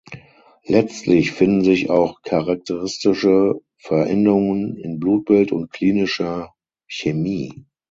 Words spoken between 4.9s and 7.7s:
Blutbild und klinischer Chemie.